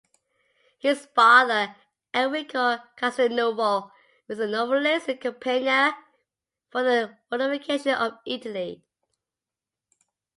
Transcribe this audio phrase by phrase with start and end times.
[0.79, 1.75] His father,
[2.11, 3.91] Enrico Castelnuovo,
[4.27, 5.93] was a novelist and campaigner
[6.71, 8.83] for the unification of Italy.